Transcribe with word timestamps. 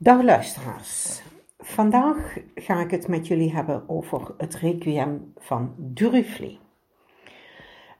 Dag 0.00 0.22
luisteraars. 0.22 1.22
Vandaag 1.58 2.38
ga 2.54 2.80
ik 2.80 2.90
het 2.90 3.08
met 3.08 3.26
jullie 3.26 3.52
hebben 3.52 3.88
over 3.88 4.34
het 4.36 4.54
requiem 4.54 5.32
van 5.36 5.74
Duruflé. 5.76 6.58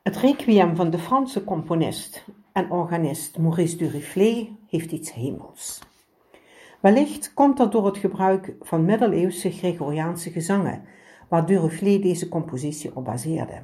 Het 0.02 0.16
requiem 0.16 0.76
van 0.76 0.90
de 0.90 0.98
Franse 0.98 1.44
componist 1.44 2.24
en 2.52 2.70
organist 2.70 3.38
Maurice 3.38 3.76
Duruflé 3.76 4.48
heeft 4.68 4.92
iets 4.92 5.12
hemels. 5.12 5.82
Wellicht 6.80 7.34
komt 7.34 7.56
dat 7.56 7.72
door 7.72 7.86
het 7.86 7.98
gebruik 7.98 8.54
van 8.60 8.84
middeleeuwse 8.84 9.50
Gregoriaanse 9.50 10.30
gezangen, 10.30 10.84
waar 11.28 11.46
Duruflé 11.46 11.98
deze 11.98 12.28
compositie 12.28 12.96
op 12.96 13.04
baseerde. 13.04 13.62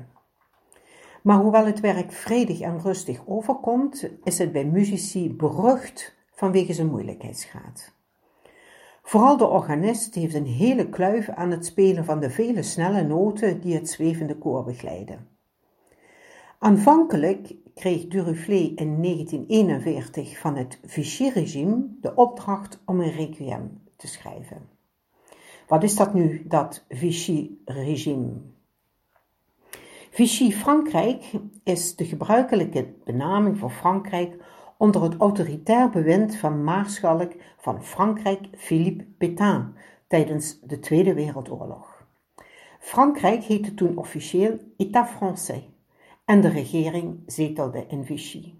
Maar 1.22 1.38
hoewel 1.38 1.66
het 1.66 1.80
werk 1.80 2.12
vredig 2.12 2.60
en 2.60 2.80
rustig 2.80 3.26
overkomt, 3.26 4.10
is 4.24 4.38
het 4.38 4.52
bij 4.52 4.64
muzici 4.64 5.34
berucht 5.34 6.16
vanwege 6.30 6.72
zijn 6.72 6.90
moeilijkheidsgraad. 6.90 7.93
Vooral 9.06 9.36
de 9.36 9.46
organist 9.46 10.14
heeft 10.14 10.34
een 10.34 10.46
hele 10.46 10.88
kluif 10.88 11.28
aan 11.28 11.50
het 11.50 11.66
spelen 11.66 12.04
van 12.04 12.20
de 12.20 12.30
vele 12.30 12.62
snelle 12.62 13.02
noten 13.02 13.60
die 13.60 13.74
het 13.74 13.90
zwevende 13.90 14.36
koor 14.38 14.64
begeleiden. 14.64 15.28
Aanvankelijk 16.58 17.54
kreeg 17.74 18.06
Duruflé 18.06 18.72
in 18.74 19.02
1941 19.02 20.38
van 20.38 20.56
het 20.56 20.78
Vichy-regime 20.84 21.86
de 22.00 22.14
opdracht 22.14 22.82
om 22.84 23.00
een 23.00 23.12
requiem 23.12 23.80
te 23.96 24.06
schrijven. 24.06 24.68
Wat 25.68 25.82
is 25.82 25.96
dat 25.96 26.14
nu, 26.14 26.44
dat 26.46 26.84
Vichy-regime? 26.88 28.32
Vichy-Frankrijk 30.10 31.30
is 31.64 31.96
de 31.96 32.04
gebruikelijke 32.04 32.94
benaming 33.04 33.58
voor 33.58 33.70
Frankrijk 33.70 34.36
onder 34.84 35.02
het 35.02 35.16
autoritair 35.18 35.90
bewind 35.90 36.36
van 36.36 36.64
maarschalk 36.64 37.32
van 37.58 37.84
Frankrijk 37.84 38.48
Philippe 38.56 39.04
Pétain 39.04 39.74
tijdens 40.06 40.60
de 40.60 40.78
Tweede 40.78 41.14
Wereldoorlog. 41.14 42.06
Frankrijk 42.78 43.44
heette 43.44 43.74
toen 43.74 43.96
officieel 43.96 44.58
État 44.76 45.08
Français 45.08 45.62
en 46.24 46.40
de 46.40 46.48
regering 46.48 47.22
zetelde 47.26 47.84
in 47.88 48.04
Vichy. 48.04 48.52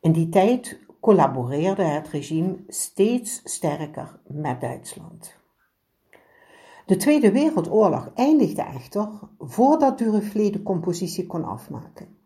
In 0.00 0.12
die 0.12 0.28
tijd 0.28 0.78
collaboreerde 1.00 1.82
het 1.82 2.08
regime 2.08 2.56
steeds 2.68 3.40
sterker 3.44 4.18
met 4.26 4.60
Duitsland. 4.60 5.36
De 6.86 6.96
Tweede 6.96 7.32
Wereldoorlog 7.32 8.10
eindigde 8.14 8.62
echter 8.62 9.08
voordat 9.38 9.98
Duruflé 9.98 10.50
de 10.50 10.62
compositie 10.62 11.26
kon 11.26 11.44
afmaken. 11.44 12.21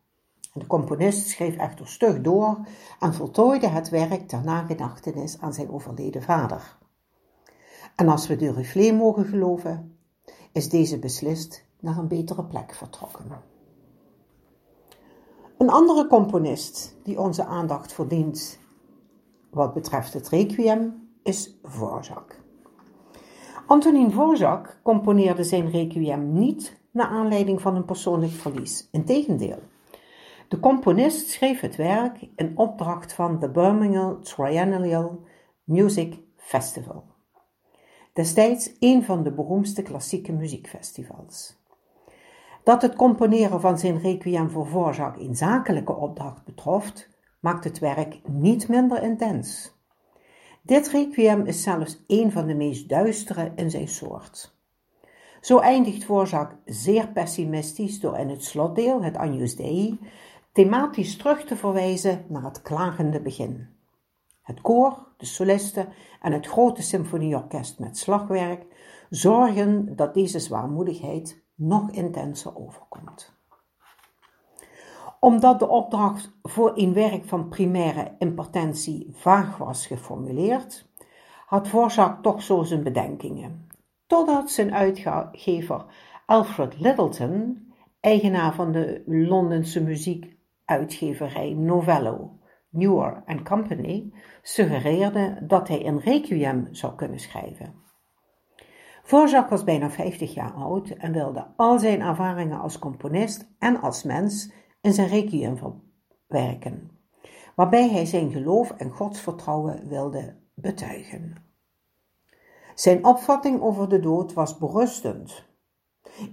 De 0.58 0.66
componist 0.66 1.28
schreef 1.28 1.56
echter 1.56 1.88
stug 1.88 2.20
door 2.20 2.58
en 3.00 3.14
voltooide 3.14 3.66
het 3.66 3.88
werk 3.88 4.28
ter 4.28 4.44
nagedachtenis 4.44 5.40
aan 5.40 5.52
zijn 5.52 5.70
overleden 5.70 6.22
vader. 6.22 6.76
En 7.96 8.08
als 8.08 8.26
we 8.26 8.36
Duruflé 8.36 8.92
mogen 8.92 9.24
geloven, 9.24 9.98
is 10.52 10.68
deze 10.68 10.98
beslist 10.98 11.64
naar 11.80 11.98
een 11.98 12.08
betere 12.08 12.44
plek 12.44 12.74
vertrokken. 12.74 13.24
Een 15.58 15.70
andere 15.70 16.06
componist 16.06 16.96
die 17.02 17.20
onze 17.20 17.44
aandacht 17.44 17.92
verdient 17.92 18.58
wat 19.50 19.74
betreft 19.74 20.12
het 20.12 20.28
requiem 20.28 21.08
is 21.22 21.58
Dvorak. 21.62 22.40
Antonin 23.66 24.10
Dvorak 24.10 24.80
componeerde 24.82 25.44
zijn 25.44 25.70
requiem 25.70 26.32
niet 26.32 26.76
naar 26.90 27.06
aanleiding 27.06 27.60
van 27.60 27.76
een 27.76 27.84
persoonlijk 27.84 28.32
verlies. 28.32 28.88
Integendeel, 28.90 29.58
de 30.48 30.60
componist 30.60 31.28
schreef 31.28 31.60
het 31.60 31.76
werk 31.76 32.28
in 32.36 32.52
opdracht 32.58 33.12
van 33.12 33.38
de 33.38 33.50
Birmingham 33.50 34.22
Triennial 34.22 35.20
Music 35.64 36.18
Festival, 36.36 37.04
destijds 38.12 38.76
een 38.80 39.04
van 39.04 39.22
de 39.22 39.32
beroemdste 39.32 39.82
klassieke 39.82 40.32
muziekfestivals. 40.32 41.56
Dat 42.62 42.82
het 42.82 42.96
componeren 42.96 43.60
van 43.60 43.78
zijn 43.78 44.00
requiem 44.00 44.50
voor 44.50 44.66
Dvorak 44.66 45.16
in 45.16 45.36
zakelijke 45.36 45.94
opdracht 45.94 46.44
betrof, 46.44 46.92
maakt 47.40 47.64
het 47.64 47.78
werk 47.78 48.20
niet 48.28 48.68
minder 48.68 49.02
intens. 49.02 49.74
Dit 50.62 50.88
requiem 50.88 51.46
is 51.46 51.62
zelfs 51.62 52.04
een 52.06 52.32
van 52.32 52.46
de 52.46 52.54
meest 52.54 52.88
duistere 52.88 53.52
in 53.56 53.70
zijn 53.70 53.88
soort. 53.88 54.54
Zo 55.40 55.58
eindigt 55.58 56.00
Dvorak 56.00 56.56
zeer 56.64 57.08
pessimistisch 57.08 58.00
door 58.00 58.18
in 58.18 58.28
het 58.28 58.44
slotdeel, 58.44 59.02
het 59.02 59.16
Agnus 59.16 59.56
Dei, 59.56 59.98
thematisch 60.56 61.16
terug 61.16 61.44
te 61.44 61.56
verwijzen 61.56 62.24
naar 62.28 62.42
het 62.42 62.62
klagende 62.62 63.20
begin. 63.20 63.68
Het 64.42 64.60
koor, 64.60 64.98
de 65.16 65.26
solisten 65.26 65.88
en 66.20 66.32
het 66.32 66.46
grote 66.46 66.82
symfonieorkest 66.82 67.78
met 67.78 67.98
slagwerk 67.98 68.64
zorgen 69.10 69.96
dat 69.96 70.14
deze 70.14 70.38
zwaarmoedigheid 70.38 71.42
nog 71.54 71.90
intenser 71.90 72.56
overkomt. 72.56 73.34
Omdat 75.20 75.58
de 75.58 75.68
opdracht 75.68 76.32
voor 76.42 76.72
een 76.74 76.92
werk 76.92 77.24
van 77.24 77.48
primaire 77.48 78.14
importantie 78.18 79.08
vaag 79.12 79.56
was 79.56 79.86
geformuleerd, 79.86 80.88
had 81.46 81.64
Dvorak 81.64 82.22
toch 82.22 82.42
zo 82.42 82.62
zijn 82.62 82.82
bedenkingen, 82.82 83.68
totdat 84.06 84.50
zijn 84.50 84.74
uitgever 84.74 85.84
Alfred 86.26 86.80
Littleton, 86.80 87.66
eigenaar 88.00 88.54
van 88.54 88.72
de 88.72 89.02
Londense 89.06 89.82
muziekuitgeverij 90.66 91.52
Novello, 91.52 92.38
Newer 92.70 93.22
Company, 93.44 94.12
suggereerde 94.42 95.38
dat 95.46 95.68
hij 95.68 95.86
een 95.86 96.00
requiem 96.00 96.68
zou 96.70 96.94
kunnen 96.94 97.20
schrijven. 97.20 97.74
Dvorak 99.04 99.48
was 99.48 99.64
bijna 99.64 99.90
50 99.90 100.34
jaar 100.34 100.52
oud 100.52 100.88
en 100.88 101.12
wilde 101.12 101.46
al 101.56 101.78
zijn 101.78 102.00
ervaringen 102.00 102.60
als 102.60 102.78
componist 102.78 103.54
en 103.58 103.80
als 103.80 104.02
mens 104.02 104.52
in 104.80 104.92
zijn 104.92 105.08
requiem 105.08 105.56
verwerken, 105.56 106.90
waarbij 107.54 107.88
hij 107.88 108.04
zijn 108.04 108.30
geloof 108.30 108.70
en 108.70 108.90
godsvertrouwen 108.90 109.88
wilde 109.88 110.36
betuigen. 110.54 111.44
Zijn 112.74 113.04
opvatting 113.04 113.60
over 113.60 113.88
de 113.88 114.00
dood 114.00 114.32
was 114.32 114.58
berustend. 114.58 115.44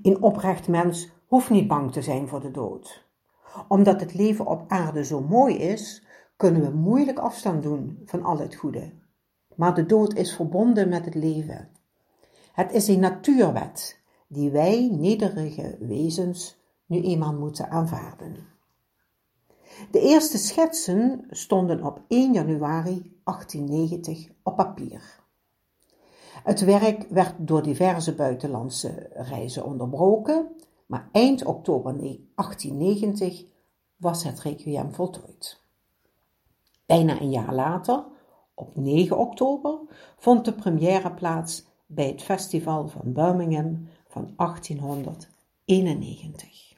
Een 0.01 0.21
oprecht 0.21 0.67
mens 0.67 1.11
hoeft 1.27 1.49
niet 1.49 1.67
bang 1.67 1.91
te 1.91 2.01
zijn 2.01 2.27
voor 2.27 2.39
de 2.41 2.51
dood. 2.51 3.11
Omdat 3.67 3.99
het 3.99 4.13
leven 4.13 4.45
op 4.45 4.63
aarde 4.67 5.05
zo 5.05 5.21
mooi 5.21 5.55
is, 5.55 6.03
kunnen 6.37 6.61
we 6.61 6.77
moeilijk 6.77 7.19
afstand 7.19 7.63
doen 7.63 8.01
van 8.05 8.23
al 8.23 8.37
het 8.37 8.55
goede. 8.55 8.91
Maar 9.55 9.75
de 9.75 9.85
dood 9.85 10.13
is 10.13 10.35
verbonden 10.35 10.89
met 10.89 11.05
het 11.05 11.15
leven. 11.15 11.69
Het 12.53 12.71
is 12.71 12.87
een 12.87 12.99
natuurwet 12.99 13.99
die 14.27 14.51
wij 14.51 14.89
nederige 14.91 15.77
wezens 15.79 16.61
nu 16.85 17.01
eenmaal 17.01 17.33
moeten 17.33 17.69
aanvaarden. 17.69 18.35
De 19.91 19.99
eerste 19.99 20.37
schetsen 20.37 21.25
stonden 21.29 21.83
op 21.83 22.01
1 22.07 22.33
januari 22.33 23.19
1890 23.23 24.29
op 24.43 24.55
papier. 24.55 25.21
Het 26.43 26.61
werk 26.61 27.05
werd 27.09 27.33
door 27.37 27.63
diverse 27.63 28.15
buitenlandse 28.15 29.09
reizen 29.13 29.65
onderbroken, 29.65 30.47
maar 30.93 31.09
eind 31.11 31.45
oktober 31.45 31.93
1890 31.93 33.45
was 33.95 34.23
het 34.23 34.39
requiem 34.39 34.93
voltooid. 34.93 35.61
Bijna 36.85 37.21
een 37.21 37.29
jaar 37.29 37.53
later, 37.53 38.05
op 38.53 38.75
9 38.75 39.17
oktober, 39.17 39.79
vond 40.17 40.45
de 40.45 40.53
première 40.53 41.13
plaats 41.13 41.65
bij 41.85 42.07
het 42.07 42.23
festival 42.23 42.87
van 42.87 43.13
Birmingham 43.13 43.87
van 44.07 44.33
1891. 44.35 46.73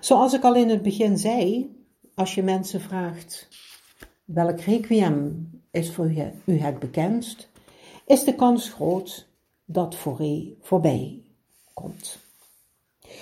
Zoals 0.00 0.32
ik 0.32 0.44
al 0.44 0.54
in 0.54 0.68
het 0.68 0.82
begin 0.82 1.18
zei, 1.18 1.70
als 2.14 2.34
je 2.34 2.42
mensen 2.42 2.80
vraagt 2.80 3.48
welk 4.24 4.60
requiem 4.60 5.50
is 5.70 5.92
voor 5.92 6.10
u 6.44 6.58
het 6.58 6.78
bekendst, 6.78 7.50
is 8.06 8.24
de 8.24 8.34
kans 8.34 8.70
groot 8.70 9.28
dat 9.64 9.94
Fauré 9.94 10.54
voorbij 10.60 11.24
komt. 11.80 12.18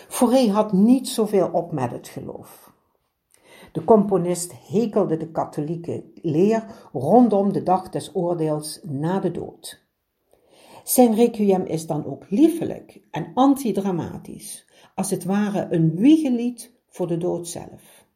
Fauré 0.09 0.51
had 0.51 0.73
niet 0.73 1.09
zoveel 1.09 1.49
op 1.53 1.73
met 1.73 1.91
het 1.91 2.09
geloof. 2.09 2.73
De 3.73 3.85
componist 3.85 4.55
hekelde 4.67 5.17
de 5.17 5.31
katholieke 5.31 6.05
leer 6.23 6.65
rondom 6.93 7.53
de 7.53 7.63
dag 7.63 7.89
des 7.89 8.15
oordeels 8.15 8.81
na 8.83 9.21
de 9.21 9.31
dood. 9.31 9.87
Zijn 10.85 11.15
requiem 11.15 11.65
is 11.65 11.87
dan 11.87 12.07
ook 12.07 12.31
liefelijk 12.31 13.01
en 13.11 13.31
antidramatisch, 13.35 14.67
als 14.95 15.11
het 15.11 15.25
ware 15.25 15.67
een 15.71 15.97
wiegelied 15.97 16.73
voor 16.89 17.07
de 17.07 17.17
dood 17.17 17.49
zelf. 17.49 18.07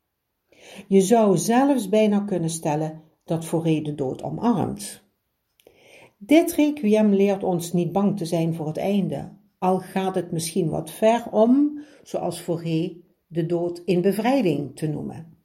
Je 0.89 1.01
zou 1.01 1.39
zelfs 1.39 1.89
bijna 1.89 2.21
kunnen 2.21 2.51
stellen 2.51 3.03
dat 3.25 3.45
Fauré 3.45 3.81
de 3.81 3.95
dood 3.95 4.23
omarmt. 4.23 5.03
Dit 6.17 6.53
requiem 6.53 7.15
leert 7.15 7.45
ons 7.45 7.73
niet 7.73 7.93
bang 7.93 8.17
te 8.17 8.25
zijn 8.25 8.55
voor 8.55 8.67
het 8.67 8.77
einde, 8.77 9.31
al 9.63 9.79
gaat 9.79 10.15
het 10.15 10.33
misschien 10.33 10.69
wat 10.69 10.91
ver 10.91 11.25
om, 11.31 11.81
zoals 12.03 12.39
Fauré, 12.39 12.97
de 13.27 13.47
dood 13.47 13.83
in 13.85 14.01
bevrijding 14.01 14.77
te 14.77 14.87
noemen. 14.87 15.37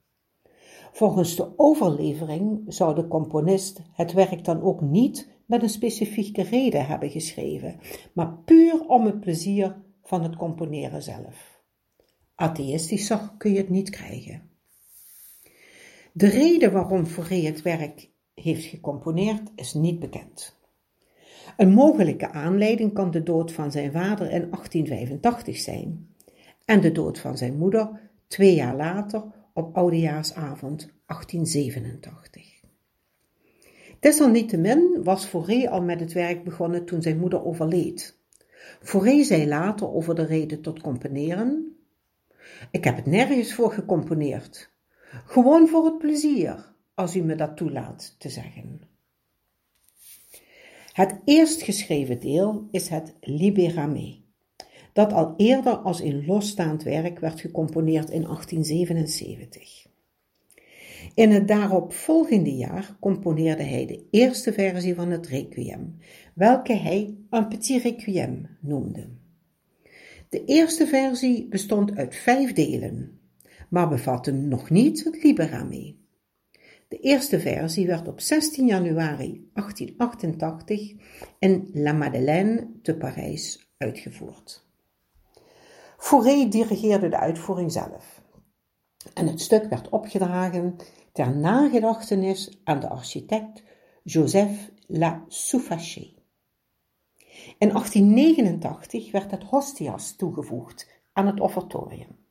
Volgens 0.91 1.35
de 1.35 1.59
overlevering 1.59 2.63
zou 2.67 2.95
de 2.95 3.07
componist 3.07 3.81
het 3.93 4.13
werk 4.13 4.43
dan 4.43 4.61
ook 4.61 4.81
niet 4.81 5.29
met 5.45 5.63
een 5.63 5.69
specifieke 5.69 6.43
reden 6.43 6.85
hebben 6.85 7.09
geschreven, 7.09 7.79
maar 8.13 8.37
puur 8.45 8.87
om 8.87 9.05
het 9.05 9.19
plezier 9.19 9.75
van 10.03 10.23
het 10.23 10.35
componeren 10.35 11.03
zelf. 11.03 11.61
Atheïstischer 12.35 13.31
kun 13.37 13.51
je 13.51 13.57
het 13.57 13.69
niet 13.69 13.89
krijgen. 13.89 14.49
De 16.11 16.27
reden 16.27 16.71
waarom 16.71 17.05
Fauré 17.05 17.35
het 17.35 17.61
werk 17.61 18.09
heeft 18.33 18.65
gecomponeerd 18.65 19.51
is 19.55 19.73
niet 19.73 19.99
bekend. 19.99 20.56
Een 21.57 21.73
mogelijke 21.73 22.31
aanleiding 22.31 22.93
kan 22.93 23.11
de 23.11 23.23
dood 23.23 23.51
van 23.51 23.71
zijn 23.71 23.91
vader 23.91 24.31
in 24.31 24.49
1885 24.49 25.57
zijn 25.57 26.07
en 26.65 26.81
de 26.81 26.91
dood 26.91 27.19
van 27.19 27.37
zijn 27.37 27.57
moeder 27.57 27.89
twee 28.27 28.55
jaar 28.55 28.75
later 28.75 29.23
op 29.53 29.75
oudejaarsavond 29.75 30.93
1887. 31.05 32.61
Desalniettemin 33.99 35.03
was 35.03 35.25
Fauré 35.25 35.69
al 35.69 35.81
met 35.81 35.99
het 35.99 36.13
werk 36.13 36.43
begonnen 36.43 36.85
toen 36.85 37.01
zijn 37.01 37.19
moeder 37.19 37.45
overleed. 37.45 38.17
Fauré 38.81 39.23
zei 39.23 39.47
later 39.47 39.93
over 39.93 40.15
de 40.15 40.25
reden 40.25 40.61
tot 40.61 40.81
componeren: 40.81 41.77
Ik 42.71 42.83
heb 42.83 42.95
het 42.95 43.05
nergens 43.05 43.53
voor 43.53 43.71
gecomponeerd. 43.71 44.71
Gewoon 45.25 45.67
voor 45.67 45.85
het 45.85 45.97
plezier, 45.97 46.73
als 46.93 47.15
u 47.15 47.21
me 47.21 47.35
dat 47.35 47.57
toelaat 47.57 48.15
te 48.17 48.29
zeggen. 48.29 48.81
Het 50.97 51.19
eerst 51.25 51.61
geschreven 51.61 52.19
deel 52.19 52.67
is 52.71 52.87
het 52.87 53.15
Libérame, 53.21 54.17
dat 54.93 55.13
al 55.13 55.33
eerder 55.37 55.75
als 55.75 56.01
een 56.01 56.25
losstaand 56.25 56.83
werk 56.83 57.19
werd 57.19 57.39
gecomponeerd 57.39 58.09
in 58.09 58.21
1877. 58.21 59.85
In 61.13 61.31
het 61.31 61.47
daarop 61.47 61.93
volgende 61.93 62.55
jaar 62.55 62.97
componeerde 62.99 63.63
hij 63.63 63.85
de 63.85 64.03
eerste 64.11 64.53
versie 64.53 64.95
van 64.95 65.11
het 65.11 65.27
Requiem, 65.27 65.97
welke 66.33 66.73
hij 66.73 67.15
een 67.29 67.47
Petit 67.47 67.83
Requiem 67.83 68.47
noemde. 68.61 69.07
De 70.29 70.45
eerste 70.45 70.87
versie 70.87 71.47
bestond 71.47 71.95
uit 71.95 72.15
vijf 72.15 72.53
delen, 72.53 73.19
maar 73.69 73.89
bevatte 73.89 74.31
nog 74.31 74.69
niet 74.69 75.03
het 75.03 75.23
Libérame. 75.23 75.95
De 76.87 76.97
eerste 76.97 77.39
versie 77.39 77.87
werd 77.87 78.07
op 78.07 78.19
16 78.19 78.65
januari 78.65 79.49
1888 79.53 80.93
in 81.39 81.69
La 81.73 81.93
Madeleine 81.93 82.71
te 82.81 82.97
Parijs 82.97 83.73
uitgevoerd. 83.77 84.65
Fauré 85.97 86.47
dirigeerde 86.47 87.09
de 87.09 87.17
uitvoering 87.17 87.71
zelf 87.71 88.21
en 89.13 89.27
het 89.27 89.41
stuk 89.41 89.69
werd 89.69 89.89
opgedragen 89.89 90.75
ter 91.11 91.37
nagedachtenis 91.37 92.59
aan 92.63 92.79
de 92.79 92.89
architect 92.89 93.63
Joseph 94.03 94.69
La 94.87 95.23
Souffaché. 95.27 96.13
In 97.57 97.69
1889 97.69 99.11
werd 99.11 99.31
het 99.31 99.43
Hostias 99.43 100.15
toegevoegd 100.15 100.87
aan 101.13 101.27
het 101.27 101.39
offertorium. 101.39 102.26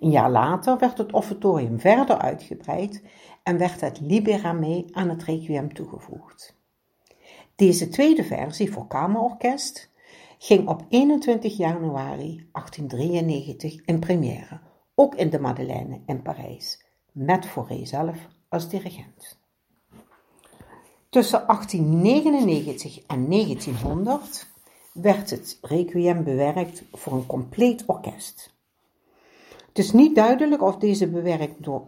Een 0.00 0.10
jaar 0.10 0.30
later 0.30 0.78
werd 0.78 0.98
het 0.98 1.12
offertorium 1.12 1.80
verder 1.80 2.18
uitgebreid 2.18 3.02
en 3.42 3.58
werd 3.58 3.80
het 3.80 4.00
Libérame 4.00 4.84
aan 4.92 5.08
het 5.08 5.22
Requiem 5.22 5.74
toegevoegd. 5.74 6.56
Deze 7.56 7.88
tweede 7.88 8.24
versie 8.24 8.72
voor 8.72 8.86
kamerorkest 8.86 9.90
ging 10.38 10.68
op 10.68 10.84
21 10.88 11.56
januari 11.56 12.48
1893 12.52 13.84
in 13.84 13.98
première, 13.98 14.60
ook 14.94 15.14
in 15.14 15.30
de 15.30 15.40
Madeleine 15.40 16.00
in 16.06 16.22
Parijs, 16.22 16.84
met 17.12 17.46
Fauré 17.46 17.84
zelf 17.84 18.16
als 18.48 18.68
dirigent. 18.68 19.38
Tussen 21.10 21.46
1899 21.46 23.06
en 23.06 23.30
1900 23.30 24.46
werd 24.92 25.30
het 25.30 25.58
requiem 25.62 26.24
bewerkt 26.24 26.84
voor 26.92 27.12
een 27.12 27.26
compleet 27.26 27.84
orkest. 27.86 28.57
Het 29.78 29.86
is 29.86 29.92
niet 29.92 30.14
duidelijk 30.14 30.62
of 30.62 30.76
deze 30.76 31.08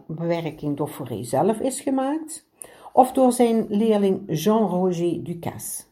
bewerking 0.07 0.77
door 0.77 0.87
Fauré 0.87 1.23
zelf 1.23 1.59
is 1.59 1.81
gemaakt 1.81 2.47
of 2.93 3.11
door 3.11 3.31
zijn 3.31 3.65
leerling 3.69 4.21
Jean-Roger 4.27 5.23
Ducasse, 5.23 5.83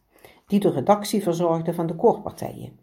die 0.48 0.60
de 0.60 0.69
redactie 0.69 1.24
verzorgde 1.24 1.74
van 1.74 1.88
de 1.88 1.96
koorpartijen. 1.96 2.80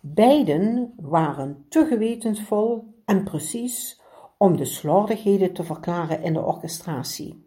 Beiden 0.00 0.94
waren 1.00 1.64
te 1.68 1.86
gewetensvol 1.86 2.94
en 3.04 3.24
precies 3.24 4.00
om 4.36 4.56
de 4.56 4.64
slordigheden 4.64 5.52
te 5.52 5.64
verklaren 5.64 6.22
in 6.22 6.32
de 6.32 6.42
orchestratie, 6.42 7.44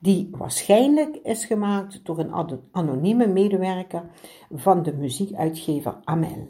die 0.00 0.28
waarschijnlijk 0.30 1.16
is 1.16 1.44
gemaakt 1.44 2.00
door 2.04 2.18
een 2.18 2.60
anonieme 2.72 3.26
medewerker 3.26 4.10
van 4.52 4.82
de 4.82 4.92
muziekuitgever 4.92 6.00
Amel. 6.04 6.48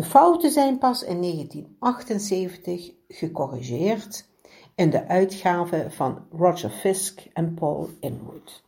De 0.00 0.06
fouten 0.06 0.50
zijn 0.50 0.78
pas 0.78 1.02
in 1.02 1.20
1978 1.20 2.92
gecorrigeerd 3.08 4.28
in 4.74 4.90
de 4.90 5.06
uitgave 5.06 5.86
van 5.90 6.18
Roger 6.30 6.70
Fisk 6.70 7.26
en 7.32 7.54
Paul 7.54 7.88
Inwood. 7.98 8.62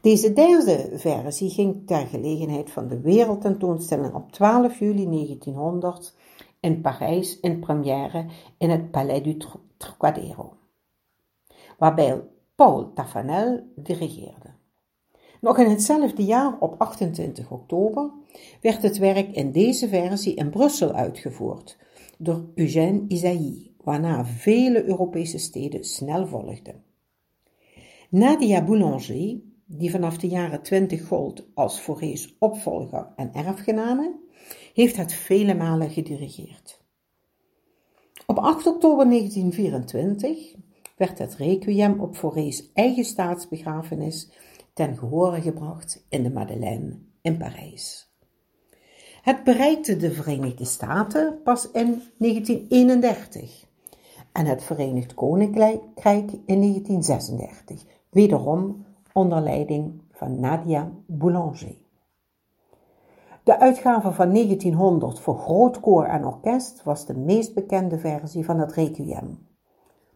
Deze 0.00 0.32
derde 0.32 0.98
versie 0.98 1.50
ging 1.50 1.86
ter 1.86 2.06
gelegenheid 2.06 2.70
van 2.70 2.88
de 2.88 3.00
wereldtentoonstelling 3.00 4.14
op 4.14 4.32
12 4.32 4.78
juli 4.78 5.08
1900 5.10 6.14
in 6.60 6.80
Parijs 6.80 7.40
in 7.40 7.60
première 7.60 8.26
in 8.58 8.70
het 8.70 8.90
Palais 8.90 9.22
du 9.22 9.36
Trocadero, 9.76 10.56
waarbij 11.78 12.22
Paul 12.54 12.92
Tafanel 12.92 13.72
dirigeerde. 13.76 14.54
Nog 15.44 15.58
in 15.58 15.70
hetzelfde 15.70 16.24
jaar, 16.24 16.56
op 16.60 16.74
28 16.78 17.50
oktober, 17.50 18.10
werd 18.60 18.82
het 18.82 18.98
werk 18.98 19.36
in 19.36 19.52
deze 19.52 19.88
versie 19.88 20.34
in 20.34 20.50
Brussel 20.50 20.92
uitgevoerd 20.92 21.78
door 22.18 22.44
Eugène 22.54 23.04
Isaïe, 23.08 23.74
waarna 23.82 24.24
vele 24.24 24.84
Europese 24.84 25.38
steden 25.38 25.84
snel 25.84 26.26
volgden. 26.26 26.82
Nadia 28.08 28.64
Boulanger, 28.64 29.40
die 29.66 29.90
vanaf 29.90 30.18
de 30.18 30.28
jaren 30.28 30.62
20 30.62 31.06
gold 31.06 31.46
als 31.54 31.80
Fauré's 31.80 32.36
opvolger 32.38 33.12
en 33.16 33.32
erfgename, 33.32 34.14
heeft 34.74 34.96
het 34.96 35.12
vele 35.12 35.54
malen 35.54 35.90
gedirigeerd. 35.90 36.80
Op 38.26 38.38
8 38.38 38.66
oktober 38.66 39.08
1924 39.08 40.54
werd 40.96 41.18
het 41.18 41.34
requiem 41.34 42.00
op 42.00 42.16
Fauré's 42.16 42.70
eigen 42.74 43.04
staatsbegrafenis 43.04 44.30
ten 44.74 44.96
gehore 44.96 45.40
gebracht 45.40 46.04
in 46.08 46.22
de 46.22 46.30
Madeleine 46.30 46.98
in 47.20 47.36
Parijs. 47.36 48.12
Het 49.22 49.44
bereikte 49.44 49.96
de 49.96 50.12
Verenigde 50.12 50.64
Staten 50.64 51.42
pas 51.42 51.70
in 51.70 52.02
1931 52.18 53.64
en 54.32 54.46
het 54.46 54.62
Verenigd 54.62 55.14
Koninkrijk 55.14 56.32
in 56.46 56.60
1936, 56.60 57.84
wederom 58.10 58.84
onder 59.12 59.40
leiding 59.40 60.02
van 60.10 60.40
Nadia 60.40 60.92
Boulanger. 61.06 61.76
De 63.44 63.58
uitgave 63.58 64.12
van 64.12 64.32
1900 64.32 65.20
voor 65.20 65.38
groot 65.38 65.80
koor 65.80 66.04
en 66.04 66.24
orkest 66.24 66.82
was 66.82 67.06
de 67.06 67.16
meest 67.16 67.54
bekende 67.54 67.98
versie 67.98 68.44
van 68.44 68.58
het 68.58 68.72
requiem. 68.72 69.48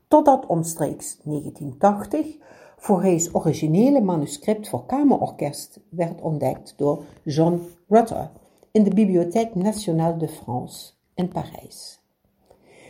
Totdat 0.09 0.47
omstreeks 0.47 1.19
1980 1.23 2.37
Fauré's 2.78 3.35
originele 3.35 4.00
manuscript 4.00 4.68
voor 4.68 4.87
kamerorkest 4.87 5.80
werd 5.88 6.20
ontdekt 6.20 6.75
door 6.76 7.04
John 7.25 7.61
Rutter 7.88 8.30
in 8.70 8.82
de 8.85 8.94
Bibliothèque 8.94 9.58
Nationale 9.58 10.16
de 10.16 10.28
France 10.28 10.92
in 11.14 11.28
Parijs. 11.28 12.00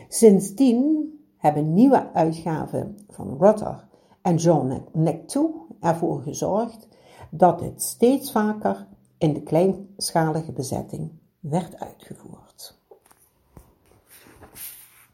Sindsdien 0.07 1.13
hebben 1.37 1.73
nieuwe 1.73 2.13
uitgaven 2.13 2.97
van 3.09 3.37
Rutter 3.39 3.87
en 4.21 4.35
John 4.35 4.83
Nectou 4.91 5.51
ervoor 5.79 6.21
gezorgd 6.21 6.87
dat 7.29 7.59
het 7.59 7.81
steeds 7.81 8.31
vaker 8.31 8.87
in 9.17 9.33
de 9.33 9.41
kleinschalige 9.41 10.51
bezetting 10.51 11.11
werd 11.39 11.79
uitgevoerd. 11.79 12.77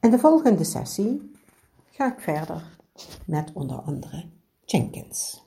In 0.02 0.12
de 0.12 0.20
volgende 0.20 0.64
sessie 0.64 1.32
ga 1.86 2.14
ik 2.14 2.20
verder 2.20 2.78
met 3.26 3.52
onder 3.54 3.82
andere 3.82 4.35
Jenkins. 4.68 5.42